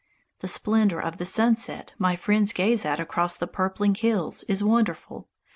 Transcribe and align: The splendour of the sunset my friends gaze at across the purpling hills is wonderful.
The 0.39 0.47
splendour 0.47 0.99
of 0.99 1.17
the 1.19 1.25
sunset 1.25 1.93
my 1.99 2.15
friends 2.15 2.53
gaze 2.53 2.85
at 2.85 2.99
across 2.99 3.37
the 3.37 3.45
purpling 3.45 3.93
hills 3.93 4.43
is 4.47 4.63
wonderful. 4.63 5.29